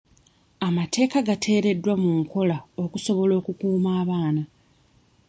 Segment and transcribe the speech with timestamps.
[0.67, 4.43] Amateeka gateereddwa mu nkola okusobola okukuuma abaana.